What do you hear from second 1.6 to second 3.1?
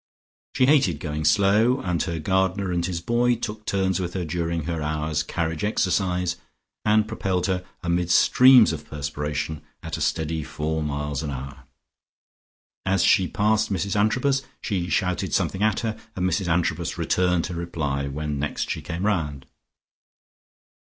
and her gardener and his